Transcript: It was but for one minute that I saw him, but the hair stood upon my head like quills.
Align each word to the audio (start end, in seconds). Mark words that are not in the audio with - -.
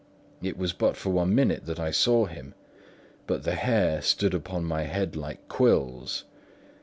It 0.41 0.57
was 0.57 0.73
but 0.73 0.97
for 0.97 1.11
one 1.11 1.35
minute 1.35 1.67
that 1.67 1.79
I 1.79 1.91
saw 1.91 2.25
him, 2.25 2.55
but 3.27 3.43
the 3.43 3.53
hair 3.53 4.01
stood 4.01 4.33
upon 4.33 4.63
my 4.63 4.85
head 4.85 5.15
like 5.15 5.47
quills. 5.47 6.23